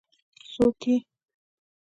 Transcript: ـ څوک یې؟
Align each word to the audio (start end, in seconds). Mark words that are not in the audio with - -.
ـ 0.45 0.51
څوک 0.53 0.81
یې؟ 0.89 0.95